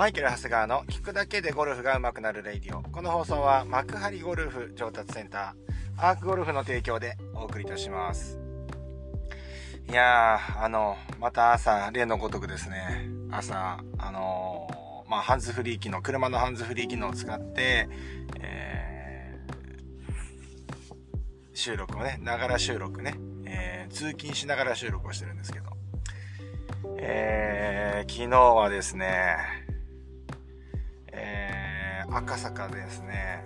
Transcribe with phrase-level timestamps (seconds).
[0.00, 2.80] マイケル・ハスガーの聞くだけでゴルフが上手くなるレイディオ。
[2.80, 8.40] この放送は幕張ゴルフ上達センター、アークゴルフの提供でお送りいたします。
[9.86, 17.86] いやー、あの、また朝、例のごとくですね、朝、あのー、まあ、ハンズフリー機能、車のハンズフリー機能を使って、
[18.40, 20.14] えー、
[21.52, 25.66] 収録をね、ながら収録ね、えー、通勤しながら収録をしてるんですけど、
[26.96, 29.59] えー、昨日はですね、
[32.12, 33.44] 赤坂でですね、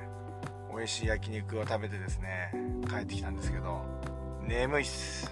[0.74, 2.50] 美味しい焼肉を食べてですね、
[2.88, 3.82] 帰ってきたんですけど、
[4.46, 5.30] 眠いっす。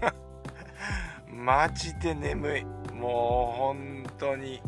[1.30, 2.64] マジで眠い。
[2.92, 4.62] もう本当に。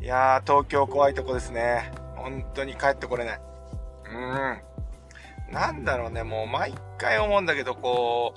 [0.00, 1.90] いやー、東京怖いとこですね。
[2.14, 3.40] 本当に帰ってこれない。
[5.50, 5.52] うん。
[5.52, 8.34] なんだろうね、もう毎回思うんだけど、こ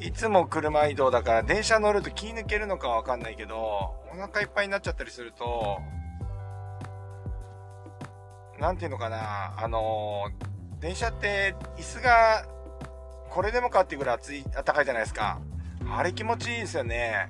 [0.00, 3.56] う、いつも車移動だから電車乗ると気抜けるのかわかんないけど、
[4.12, 5.80] お腹いっぱいになっちゃったりすると、
[8.62, 12.46] なんていうのかな、あのー、電車って椅子が
[13.28, 15.40] これでもかっていうぐらい暑い、暖かいじゃないですか。
[15.90, 17.28] あれ気持ちいいですよね。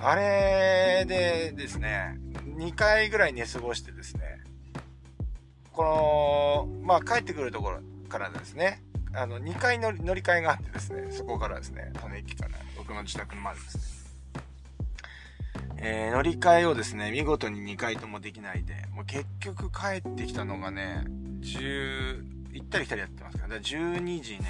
[0.00, 2.18] あれでですね、
[2.56, 4.22] 2回ぐらい寝過ごしてですね、
[5.74, 5.84] こ
[6.72, 8.82] の、まあ帰ってくるところからですね、
[9.12, 13.95] あの、2回乗り乗り換えがあってですね、そこからですね、その駅から僕の自宅までですね、
[15.78, 21.04] えー、乗り換えをですね、見事に2回ともできないで、もう結局帰ってきたのがね、
[21.40, 24.46] 10、行ったり来たりやってますから、だから12時ね、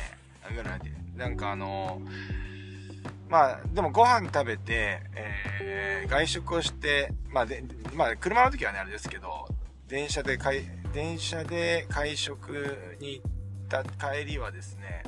[0.55, 9.49] ぐらいで、なんかあのー、まあ、でもご飯食べて、えー、外食をして、まあで、まあ、車の時はね、あれですけど、
[9.89, 10.63] 電車で会、
[10.95, 13.31] 電車で会食に行っ
[13.69, 15.03] た帰りはですね、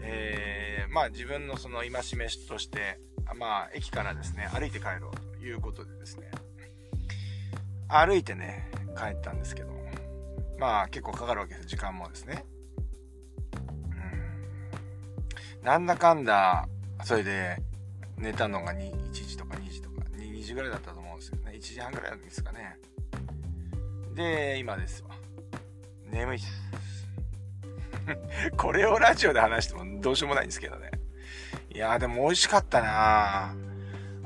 [0.00, 3.00] えー、まあ自分のその戒めしとして、
[3.36, 6.30] まあ、駅からですね、歩いて帰ろういうことでですね、
[7.88, 9.72] 歩いてね、帰ったんですけど、
[10.58, 12.44] まあ結構かかるわけです、時間もですね。
[15.60, 15.66] うん。
[15.66, 16.68] なんだかんだ、
[17.04, 17.58] それで
[18.16, 21.52] 寝たのが1時とか2時とか、2, 2時ぐらいだったと思うんですよね。
[21.54, 22.78] 1時半ぐらいですかね。
[24.14, 25.10] で、今ですわ。
[26.10, 26.64] 眠いっす。
[28.56, 30.90] これをラジオで話してもどうしようもないんですけどね。
[31.74, 33.54] いやでも美味しかったな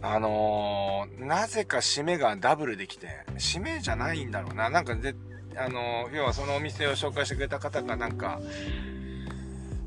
[0.01, 4.71] あのー、なぜか締めがダブルできて、締めじゃないんだろうな。
[4.71, 5.15] なんかで、
[5.57, 8.41] あのー、要はそのお店を紹介してくれた方がなんか、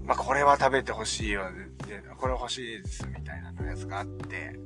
[0.05, 1.43] まあ、これは食べてほしいよ。
[1.87, 4.59] で、これ欲しいです、みたいなやつがあって、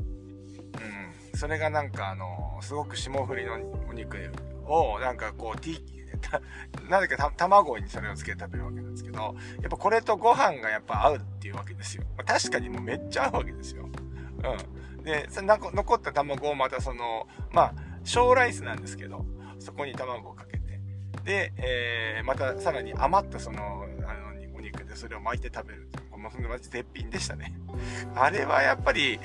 [1.33, 1.39] うん。
[1.39, 3.55] それがなんかあのー、すごく霜降りの
[3.87, 4.17] お肉
[4.65, 5.95] を、なんかこう、ティー、
[6.89, 9.33] なぜか卵にそれをつけて食べるわけなんですけど、やっ
[9.69, 12.03] ぱこれとご飯がやっぱ合うっていうわけですよ。
[12.17, 13.83] まあ、確かにもうめっちゃ合うわけですよ。
[13.83, 14.84] うん。
[15.05, 17.73] で、残った卵をまたその、まあ、
[18.03, 19.25] 小ライスなんですけど、
[19.59, 20.81] そこに卵をかけて、
[21.23, 26.05] で、えー、またさらに余ったその、あの、お肉でそれを巻いて食べるっていう。
[26.17, 27.53] もうマジ絶品でしたね。
[28.15, 29.19] あれはやっぱり、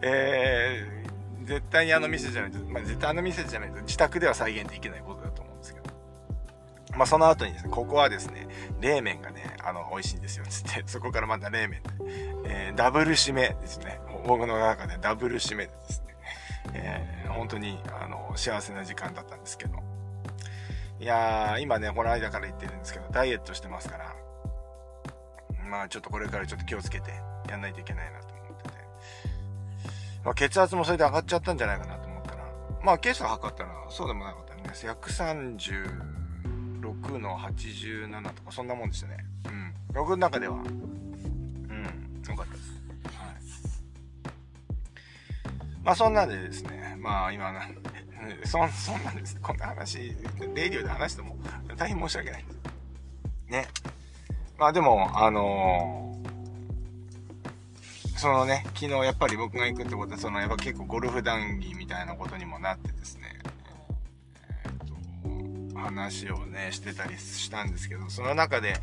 [0.00, 5.86] えー、絶対にあの店じゃないと、まあ、絶対あの店じゃないと自宅では再現できないことだと思うんですけど
[6.96, 8.48] まあ、その後にですね、ここはですね、
[8.80, 11.90] 冷麺がね、あの、美味しいんですよ、つって、そこからまた冷麺で、
[12.46, 14.00] えー、ダブル締めですね。
[14.26, 16.06] 僕の中でダブル締めでですね、
[16.74, 19.78] えー、本当に、あの、幸せな時間だったんですけど。
[20.98, 24.16] いやー、今ね、この間から言ってるんですけど、ダイエットしてますから、
[25.70, 27.12] まあ、ちょっとこれからちょっと気をつけて
[27.48, 28.70] やんないといけないなと思ってて。
[30.24, 32.44] まあ、血圧もそれで上がっちゃったんじゃないかなと思ったら、
[32.82, 34.62] まあ、ケース測ったら、そうでもなかったね。
[34.72, 39.18] 136の87とかそんなもんでしたね。
[39.46, 39.74] うん。
[39.92, 40.66] 僕の中では、うん、よ
[42.36, 42.76] かったです。
[45.86, 47.62] まあそんなんでですね、まあ今な、
[48.44, 49.38] そ、そんなんです。
[49.40, 49.98] こんな話、
[50.52, 51.36] レイディオで話しても
[51.76, 52.56] 大変申し訳ないです。
[53.48, 53.68] ね。
[54.58, 63.38] まあでも、あのー、そのね、昨日やっぱり僕が行くってことは、そのやっぱ結構ゴルフ談義みたいなことにもなってですね、
[64.64, 68.74] えー、と話をね、してたりしたんですけど、その中で、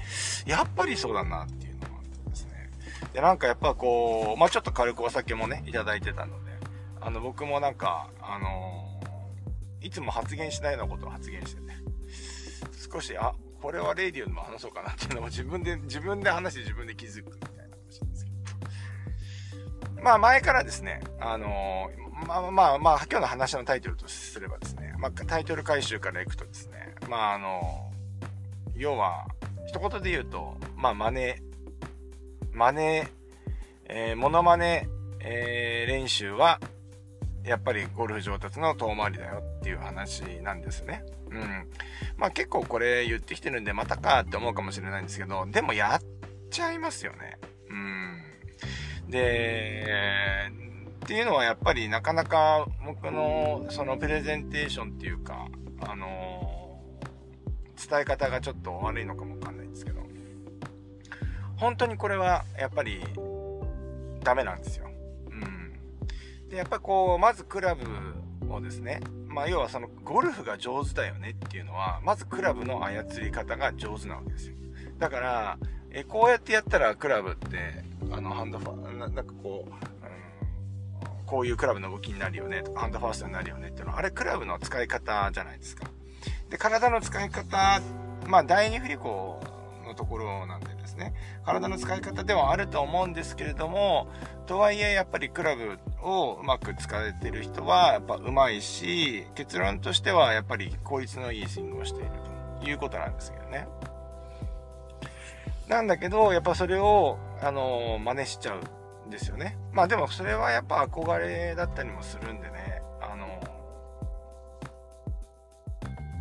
[0.46, 2.70] やっぱりそうだなっていうのもあってですね。
[3.12, 6.43] で、なんかやっぱこう、まあちょっと軽くお酒もね、いただいてたので、
[7.06, 11.76] あの、僕もなんか、あのー、いつも発言しないようなことを発言してね、
[12.92, 18.32] 少し、あ、これはレイディオでも話そうかなっていうのを自分で、自分で話して自分で気づくみたいな話なんですけ
[19.96, 20.02] ど。
[20.02, 27.92] まあ前からですね、あのー、まあまあまあ、今日の話のタイトルとすればですね、まあタイトル回収からいくとですね、まああの、
[28.76, 29.26] 要は、
[29.68, 31.36] 一言で言うと、まあ真似、
[32.54, 33.08] 真似、
[33.86, 34.88] えー、モノマネ、
[35.20, 36.60] えー、練習は、
[37.46, 41.04] やっぱりゴルフ上達の遠回りだよっていう話なんですね。
[41.30, 41.68] うん。
[42.18, 46.02] まあ結構これ言ってきてるんでまたかって思うかもしれないんですけど、でもやっ
[46.50, 47.38] ちゃいますよね。
[47.70, 48.24] うん。
[49.10, 50.52] で、
[51.04, 55.48] っていうのはやっぱりなかなか僕のそのプレゼンテーションっていうか、
[55.82, 56.80] あの、
[57.76, 60.02] 伝え方がちょっと悪いのかもわかんないんですけど、
[61.58, 63.02] 本当にこれはやっぱり
[64.24, 64.93] ダメなんですよ。
[66.54, 67.84] で、やっぱこう、まずクラブ
[68.54, 74.56] をですね、まあ要はそのゴルフが上手だよねっていうのは、まずクラブの操り方が上手なわけですよ。
[75.00, 75.58] だから、
[75.90, 85.88] えこうやってやったらクラブって、あの、ハンドファなんかこう、うん、こういうクラブの動きになるよねとか、ハンドファーストになるよねっていうのは、あれクラブの使い方じゃないですか。
[86.52, 87.82] で、体の使い方、
[88.28, 89.42] まあ第二振り子
[89.88, 91.14] のところなんでですね、
[91.46, 94.08] 体の使い方ではあると思うんですけれども、
[94.46, 102.12] とはいえやっぱりクラブをうまく使えてる人はやっぱ上手いし、結論としてはやっぱり効率のいいスイングをしている
[102.62, 103.68] ということなんですけどね。
[105.68, 109.58] なんだけど、やっぱそれを、あの、真似しちゃうんですよね。
[109.72, 113.40] まあでもそれはやっぱ憧れだったりもするんでね、あの、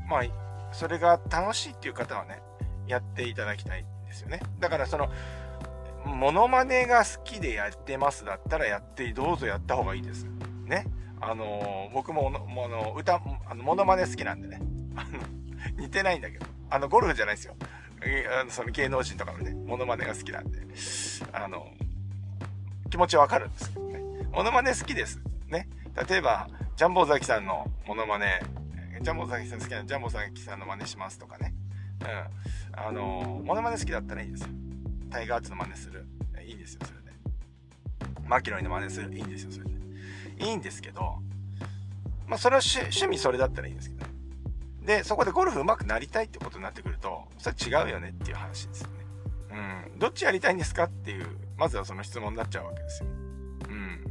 [0.08, 0.22] まあ、
[0.72, 2.40] それが楽しいっていう方はね、
[2.86, 4.40] やっていただきたいですよね。
[4.60, 5.10] だからその、
[6.04, 10.26] モノマネが好きでやってますだったらやって、どうぞやった方がいいです。
[10.66, 10.86] ね。
[11.20, 14.60] あの僕も、あの、歌、あの、モノマネ好きなんでね。
[14.96, 15.18] あの、
[15.78, 16.46] 似てないんだけど。
[16.70, 17.54] あの、ゴルフじゃないですよ。
[18.40, 20.58] あのその芸能人とかのね、モノマネが好きなんで、
[21.32, 21.68] あの、
[22.90, 24.00] 気持ちわかるんですけどね。
[24.32, 25.20] モノマネ好きです。
[25.48, 25.68] ね。
[26.08, 28.42] 例えば、ジャンボザキさんのモノマネ、
[29.00, 31.54] ジャンボザキさん好きなジャンボザキさんの真似しますとかね。
[32.02, 32.78] うん。
[32.78, 34.48] あの、モノマネ好きだったらいいですよ。
[35.10, 36.06] タイガー・アツの真似する。
[36.46, 37.12] いいんですよ、それで。
[38.26, 39.14] マキロイの真似する。
[39.14, 39.72] いいんですよ、それで。
[40.44, 41.18] いいんですけど、
[42.26, 44.06] まあ、それは趣味それだったらいいんですけど、
[44.84, 48.94] で、そこでゴルフ上手くなりたいってことになってくると、それは違うよねっていう話ですよね。
[49.90, 49.98] うん。
[49.98, 51.26] どっちやりたいんですかっていう、
[51.56, 53.08] まずはその質問になっちゃうわけですよ。
[53.68, 54.04] うん。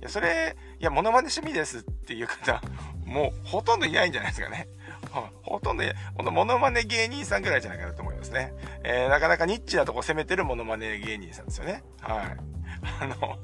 [0.00, 2.62] いや、それ、いや、モノマネ趣味ですっていう方、
[3.04, 4.68] もうほとんどいないんじゃないですかね。
[5.42, 5.84] ほとんど、
[6.16, 8.52] このモノマネ芸人さんぐらいじゃないかなと思いますね。
[8.82, 11.82] えー、なかなかニッチなとこ攻めてるモノマネ芸人さんですよね。
[12.00, 12.36] はい。
[13.00, 13.38] あの、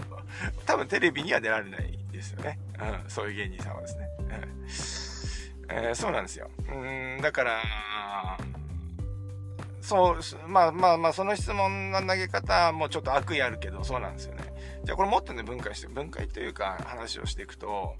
[0.66, 2.58] 多分テレビには出られないですよね。
[2.78, 4.08] うん、そういう芸人さんはですね。
[4.18, 6.50] うんえー、そうなんですよ。
[6.68, 7.62] うん、だから、
[9.80, 14.52] そう、まあまあまあ、その質問の投げ方もちょっと悪意あるけど、そうなんですよね。
[14.84, 17.96] じゃあこれもっとね、分解して、分解というか話をしていくと、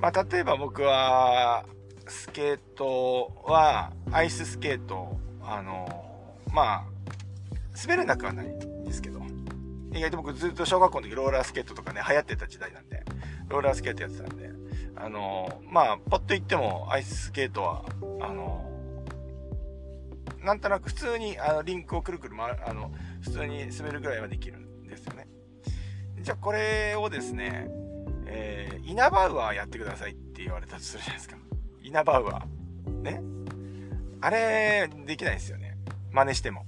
[0.00, 1.64] まあ例えば僕は、
[2.08, 6.84] スケートは、アイススケート、あの、まあ、
[7.80, 9.20] 滑れなくはないんですけど、
[9.92, 13.02] 意外と僕ずっと小学校の時ローラースケートとかね、流行ってた時代なんで、
[13.48, 14.50] ローラースケートやってたんで、
[14.96, 17.84] あの、まあ、パッと言っても、アイススケートは、
[18.20, 18.68] あの、
[20.42, 25.26] なんとなく普通にあのリンクをくるくる回る、あの、普通に滑るぐらいはできるんですよね。
[26.20, 27.68] じゃあこれをですね、
[28.26, 31.36] えー、イナバウアーやってくださいって言われたとするじゃないですか。
[31.88, 33.00] イナバウアー。
[33.00, 33.22] ね。
[34.20, 35.78] あれ、できないですよね。
[36.12, 36.66] 真似しても。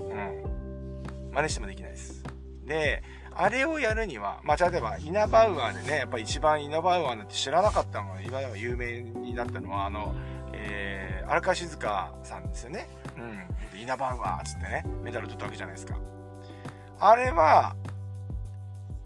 [0.00, 1.30] うん。
[1.32, 2.24] 真似してもできないです。
[2.64, 10.16] で、あれをやるには、まあ、例えば、イナバウアーでね、やっぱ一番イナバウアーなんて知らなかったのが、今でも有名になったのは、あの、
[10.52, 12.88] えー、荒川静香さんですよね。
[13.16, 13.80] うん。
[13.80, 15.96] イナバウアーっつってね、メダル取ったわけじゃないですか。
[16.98, 17.76] あれは、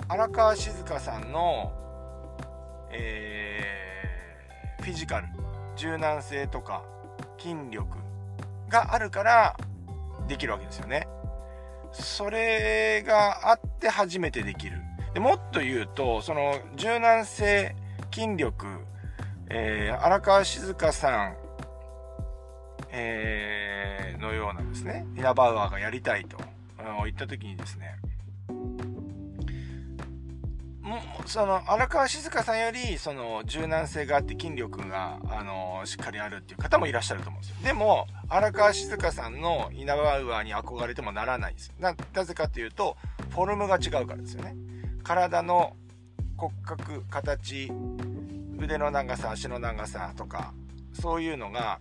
[0.08, 1.70] 荒川静香さんの、
[2.92, 5.26] えー、フィジカル、
[5.80, 6.84] 柔軟性とか、
[7.38, 7.96] 筋力
[8.68, 9.56] があるから、
[10.28, 11.08] できるわけですよね。
[11.90, 14.76] それがあって初めてできる。
[15.14, 17.74] でもっと言うと、その柔軟性、
[18.12, 18.66] 筋力、
[19.48, 21.36] えー、荒川静香さん、
[22.90, 26.36] えー、のようなですね、イナバウアーがやりたいと
[27.04, 27.96] 言った時にですね、
[31.26, 37.56] その荒川静香さんよりその柔軟性があって筋力があのしっかりあるっていう方もいらっしゃると思うんですよ。
[37.64, 41.72] でも荒川静香さんのイナバウアーに憧れてもならないんです。
[41.78, 42.96] ななぜかというと
[43.30, 44.56] フォルムが違うからですよね。
[45.02, 45.76] 体の
[46.36, 47.70] 骨格形
[48.58, 50.52] 腕の長さ足の長さとか
[50.92, 51.80] そういうのが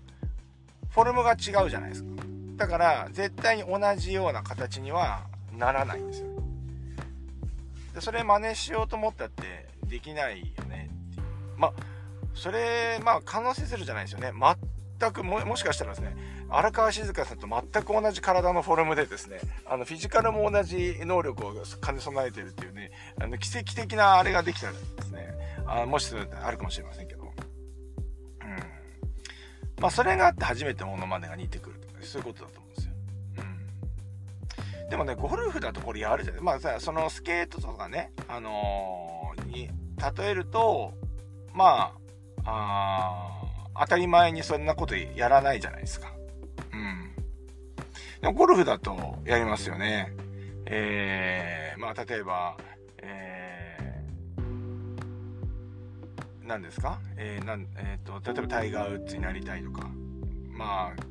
[0.90, 2.10] フォルムが違うじゃないですか。
[2.58, 5.22] だから絶対に同じような形には
[5.58, 6.29] ならないんですよ。
[8.00, 11.26] でそれ真似しようと思ったってできないよねっていう
[11.58, 11.74] まあ
[12.34, 14.32] それまあ可能性ゼロじゃないですよね
[15.00, 16.16] 全くもしかしたらですね
[16.50, 21.54] 荒川静香さんと全く同じ体のフォルムでですねあのフィジカルも同じ能力を
[21.86, 22.92] 兼ね備えてるっていうね
[23.22, 25.30] あの奇跡的なあれができたらですね
[25.68, 27.24] あもしそれあるかもしれませんけど。
[27.24, 27.30] うん。
[29.80, 32.89] まあ、それがあって初めてモノマネが似てくるとか、そういうことだと思うんですよ。
[34.90, 36.42] でもね、ゴルフだとこれやるじゃない。
[36.42, 39.70] まあさ、そのスケートとかね、あのー、に
[40.18, 40.94] 例えると、
[41.54, 41.94] ま
[42.46, 46.12] あ、あ当たり前にそんなことやらないじゃないですか。
[46.74, 47.12] うん。
[48.22, 50.12] でもゴルフだとやりますよね。
[50.66, 52.58] えー、まあ例えば、
[52.98, 57.00] えー、何ですか？
[57.16, 59.90] えー、なん、えー、と、例えばタイガー・ウッズになりたいとか、
[60.50, 61.04] まあ、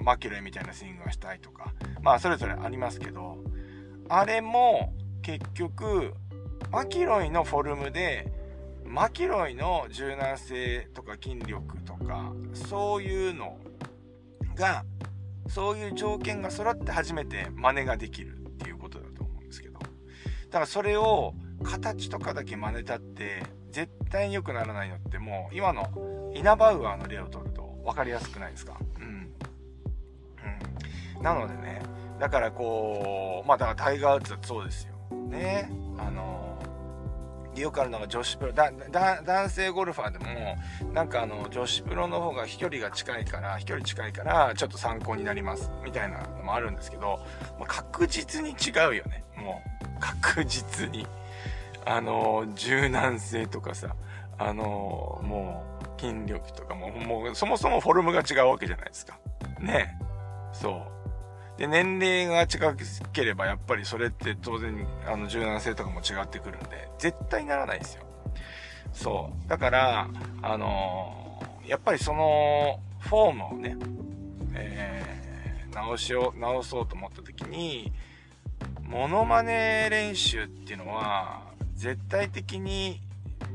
[0.00, 3.38] マキロイみたいなスイングがしたいとか、まあそれぞれありますけど、
[4.08, 6.14] あれも結局、
[6.70, 8.32] マキロイのフォルムで、
[8.84, 13.58] マキロイの柔軟性とか筋力とか、そういうの
[14.54, 14.84] が、
[15.48, 19.78] そういう条件が揃って初めて真似ができるっていうことだと思うんですけど。
[19.78, 19.86] だ
[20.52, 28.76] からそれを形とかだけ真似たって絶対に良くならないのってもう今のイナバウアーの例を取ると分かりやすくないですか？
[29.00, 29.21] うん。
[31.22, 31.82] なのでね、
[32.18, 35.16] だからこう、まあだからタイガー・ウッズだそうですよ。
[35.16, 35.70] ね。
[35.98, 36.42] あの
[37.54, 40.56] よくあるのが女子プロ男性ゴルファーでも
[40.94, 47.20] なんかあの女子プロの方が飛距離が近いから飛距離近いからちょっと参考になりますみたいなのもあるんですけど、
[47.58, 49.22] まあ、確実に違うよね。
[49.36, 51.06] もう確実に。
[51.84, 53.96] あの柔軟性とかさ
[54.38, 55.64] あのも
[55.98, 59.18] う筋力とかももうそもそもフォルムが違うわけじゃないですか。
[59.60, 59.98] ね。
[60.52, 61.01] そう。
[61.58, 62.74] で、年齢が近
[63.12, 68.04] ければやっぱりそれって当然、あの、柔軟性とかも違ってくるんで、絶対ならないですよ。
[68.92, 69.48] そう。
[69.48, 70.08] だから、
[70.42, 73.76] あのー、やっぱりその、フォームをね、
[74.54, 77.92] えー、直しを、直そうと思った時に、
[78.82, 81.42] モノマネ練習っていうのは、
[81.74, 83.00] 絶対的に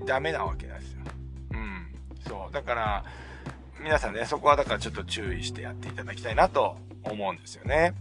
[0.05, 0.99] ダメなわけなんですよ。
[1.53, 1.87] うん。
[2.27, 2.53] そう。
[2.53, 3.05] だから、
[3.79, 6.77] 皆さんね、そこはだからちょっと注意してやっていただきたいなと
[7.07, 7.93] 思うんですよね。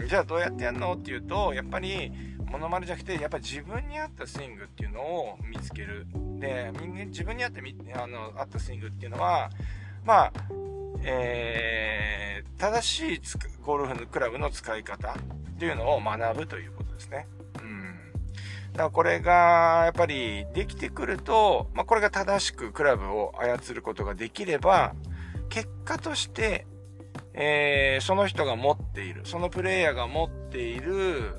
[0.00, 0.94] うん、じゃあどうやってやるの？
[0.94, 2.12] っていうと、やっぱり、
[2.50, 6.06] モノマネじゃなくて、やっぱ自分に合ったスイングっていうのを見つける。
[6.38, 6.70] で、
[7.06, 7.60] 自分に合った
[8.02, 9.50] あの合ったスイングっていうのは、
[10.04, 10.32] まあ、
[11.02, 13.20] えー、正しい
[13.62, 15.14] ゴルフのクラブの使い方っ
[15.58, 17.26] ていうのを学ぶということですね。
[18.72, 24.94] だからこれが、やっぱりできてくると、まあ、これが正しくクラブを操ることができれば、
[25.48, 26.66] 結果として、
[27.36, 31.34] えー、その人が持っている、そのプレイヤーが持っている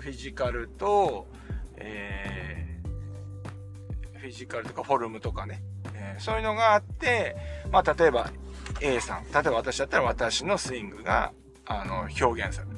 [0.00, 1.26] フィジカルと、
[1.76, 5.62] えー、フィジカルとかフォルムとかね、
[5.94, 7.36] えー、そういうのがあって、
[7.70, 8.30] まあ、例えば
[8.80, 11.32] A さん、例えば私だったら私のスイングが、
[11.66, 12.76] あの、表現される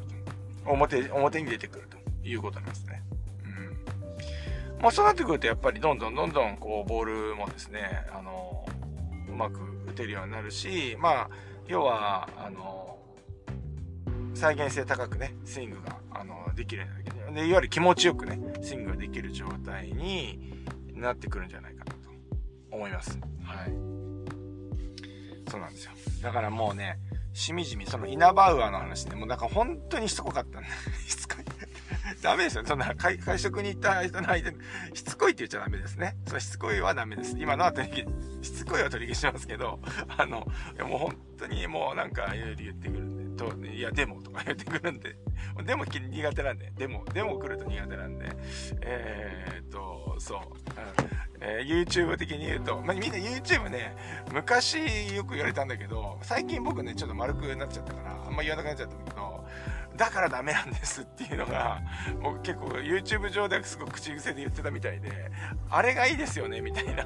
[0.64, 0.72] と。
[0.72, 3.02] 表、表に出てくるということなんですね。
[3.44, 4.82] うん。
[4.82, 8.64] まあ、そうなってくると、やっぱりどんどんどんどん、こう、ボールもですね、あの、
[9.28, 11.30] うまく打てるようになるし、まあ、
[11.68, 12.98] 要は、あの、
[14.34, 17.34] 再現性高くね、スイングが、あの、できるようになる。
[17.34, 21.98] で、いわゆる気持ちよくね、スイングができる状態になってくるんじゃないかなと
[22.70, 23.18] 思います。
[23.42, 23.88] はい。
[25.50, 25.92] そうなんですよ。
[26.22, 26.98] だからもうね、
[27.34, 30.68] しみじみ、そのイナバウアーの話ね、もうなんか本当にしつこかったんで。
[31.06, 31.44] しつこい。
[32.22, 32.64] ダメですよ。
[32.66, 34.56] そんな会会食に行った人の相手
[34.94, 36.16] しつこいって言っちゃダメですね。
[36.26, 37.36] そのしつこいはダメです。
[37.38, 38.08] 今のは取り消
[38.42, 39.80] しつこいは取り消しますけど、
[40.16, 40.46] あの、
[40.86, 45.16] もう本当にもうなんかいろいろ言ってくるんで、と、いや、でもとか言ってくるんで、
[45.64, 48.26] でも苦手なんで、でも、でも来ると苦手なんで、
[48.82, 53.96] えー、っと、そう、うんえー、YouTube 的に言うと、まあ、みんな YouTube ね、
[54.32, 59.46] 昔よく言われたんだけど、最近僕ね、ちょっと丸くなっちゃったから、あんま言わなくなっちゃったんだけど、
[59.98, 61.82] だからダメなんですっていうのが、
[62.22, 65.10] 僕結構 YouTube 上ですごく口癖で言ってたみたいで、
[65.68, 67.04] あれがいいですよねみたいな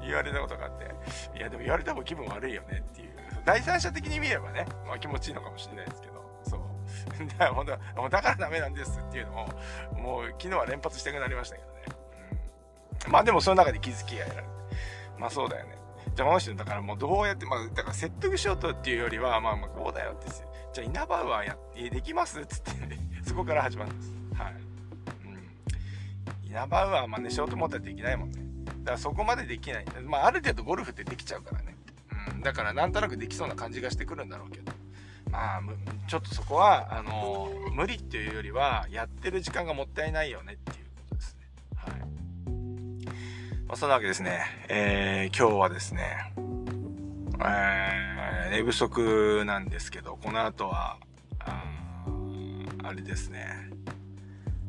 [0.00, 0.86] 言われたことがあって、
[1.36, 3.08] いやでも言われた方が気分悪いよねっていう。
[3.44, 6.14] 第三者的に見ればね、まあ気持ちいいのかもしれないですけど、
[6.44, 7.26] そう。
[7.26, 11.82] だから本当、だからダメなんですっていうのを、もう昨日は連発したくなりましたけどね。
[13.06, 14.54] うん、まあでもその中で気づきが得られて。
[15.18, 15.76] まあそうだよね。
[16.14, 20.28] じゃあこの人だからもうどうやって、まあだから説得しようとっていうよりは、まあまあこうだよって
[20.72, 21.56] じゃあイナバウアーや
[21.90, 22.40] できます？
[22.40, 24.12] っつって、ね、 そこから始まるんです。
[24.34, 24.54] はい。
[25.24, 26.48] うん。
[26.48, 28.40] イナバウアー真似しようと思ったらできないもんね。
[28.66, 29.84] だからそこまでできない。
[30.04, 31.74] まあある程度ゴルフってできちゃうからね。
[32.32, 32.40] うん。
[32.42, 34.72] だからなんとなくできそうな感じがしてくるんだろうけど。
[35.30, 35.60] まあ、
[36.06, 41.46] ちょっとそこは、あのー、無理っていうよりは、やってる時間がもったいないよねっていうことですね。
[41.76, 42.00] はい。
[43.66, 44.40] まあ、そんなわけですね。
[44.70, 48.17] えー、今日はですね、えー、
[48.50, 50.98] 寝不足なんですけど、この後は、
[51.40, 51.64] あ
[52.82, 53.70] あれですね、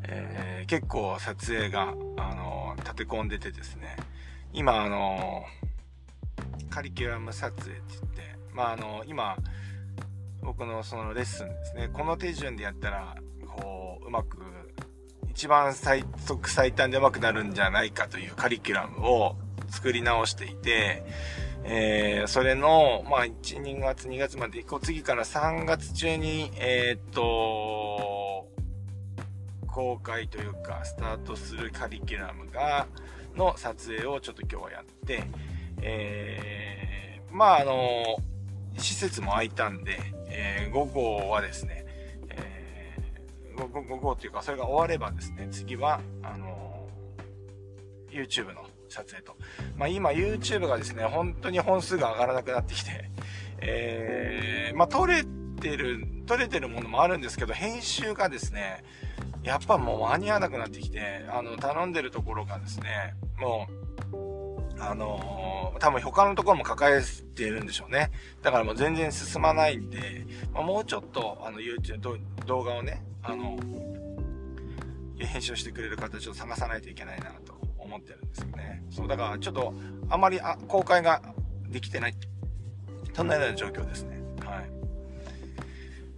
[0.03, 3.95] えー、結構撮影が、あの、立て込んでてですね、
[4.51, 5.43] 今、あの、
[6.69, 9.37] カリキュラム撮影って言って、まあ、あの、今、
[10.41, 13.15] 僕のそのレッスンですね、この手順でやったら、
[13.47, 14.39] こう、うまく、
[15.29, 19.35] 一番最速最短でうまくなるんじゃないかというカリキュラムを
[19.69, 21.03] 作り直していて、
[21.63, 28.47] えー、それの、まあ、1、2月、2月まで、こう次から3月中に、えー、っと、
[29.67, 32.87] 公開というか、スタートするカリキュラムが、
[33.35, 35.23] の撮影をちょっと今日はやって、
[35.81, 38.17] えー、まあ、あの、
[38.77, 39.99] 施設も開いたんで、
[40.29, 41.85] え、午後はですね、
[42.29, 42.95] え、
[43.55, 46.87] 午後、午後というか、それが終わればですね、次は、あの、
[48.09, 49.35] YouTube の撮影と。
[49.77, 53.09] まあ、今 YouTube がですね、本当に本数が上がらなくなってきて、
[53.61, 55.23] えー、まあ、撮れ
[55.59, 58.83] てる、撮れてるものもあるんですけど、編集がですね、
[59.43, 63.67] やっぱもう間に合わなくなってきて、あの、頼んでるところがですね、も
[64.13, 67.01] う、あのー、多分他のところも抱え
[67.35, 68.11] ているんでしょうね。
[68.41, 73.57] だからもう全然進まないんで、まあ、もうちょっと、あの、YouTube、動画をね、あの、
[75.17, 78.83] 編集してくれる形を探さないといけないなと思ってるんですよね。
[78.89, 79.73] そう、だからちょっと、
[80.09, 81.21] あまりあ公開が
[81.67, 82.15] できてない。
[83.13, 84.17] そんなような状況ですね。
[84.45, 84.69] はい。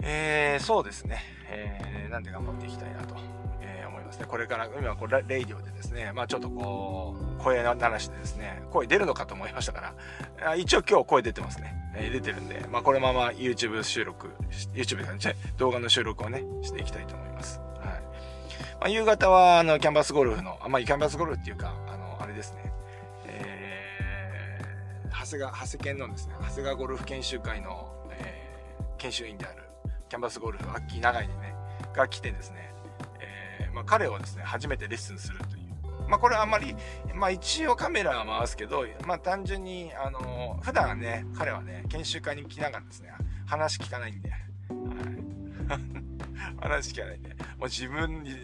[0.04, 1.24] えー、そうですね。
[1.50, 3.16] えー、なんで頑張っていきたいなと、
[3.62, 4.26] えー、思いますね。
[4.28, 9.96] これから、今、これ、レイディオでですね、まあちょっとこう、声鳴らしてですね、声出るのかと思いましたか
[10.42, 11.76] ら、一応今日声出てますね。
[11.96, 14.30] えー、出てるんで、まあこのまま YouTube 収録、
[14.74, 17.60] YouTube じゃ動画の収録をね、していきたいと思います。
[18.82, 22.74] まあ、夕方は、あの、キャンバスゴルフの、あ、まあキャンバスゴルフっていうか、あの、あれですね、
[23.28, 29.62] えー、長谷川、長谷県のですね、長谷川ゴルフ研修会の、えー、研修員である、
[30.10, 31.54] キャンバスゴルフ、アッキー長井にね、
[31.94, 32.74] が来てですね、
[33.20, 36.10] えー、まあ、彼をですね、初めてレッスンするという。
[36.10, 36.76] まあ、これはあんまり、
[37.14, 43.12] まあ、一応カメラは回すけど、まあ、単純に、あの、普段ね、彼はね、研修会に来ながらですね、
[43.46, 44.42] 話聞かないんで、はい。
[46.62, 48.36] 話聞かないんで、もう自分に、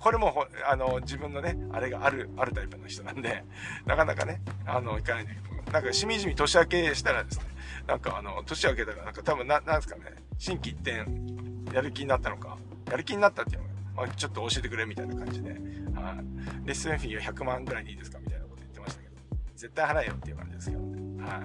[0.00, 3.44] これも、あの、自分のね、あれがある、あるタイプの人なんで、
[3.86, 7.44] なかなかね、あの、行かないんだけど、なんか、しみじみ年明けしたらですね、
[7.86, 11.04] なんかあの、年明けたらなんか多分な、なんですかね、心機一転、
[11.74, 12.56] やる気になったのか、
[12.90, 15.58] やる気になったっていうのが、まあ、ちょっと教えてくれみたいな感じで、はい、
[16.66, 19.14] レッスンフィーは100万ぐらいでいいですかみたいなこと言ってましたけど、
[19.56, 21.22] 絶対払えよっていう感じですけどね。
[21.22, 21.40] はい。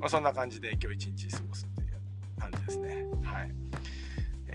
[0.00, 3.06] まあ、そんな感じで今日一日過ごすっていう感じですね。
[3.24, 3.50] はい。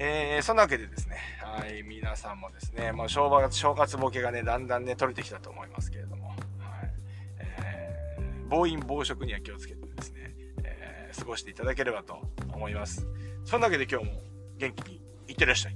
[0.01, 6.37] えー、そんなわけでですね、はい、皆さんもですね、まあ、正月、正月ボケがね、だんだんね、取れてきたと思いますけれども、はい。
[7.39, 10.33] えー、暴飲暴食には気をつけてですね、
[10.63, 12.17] えー、過ごしていただければと
[12.53, 13.05] 思います。
[13.43, 14.21] そんなわけで今日も
[14.57, 15.75] 元気にいってらっしゃい。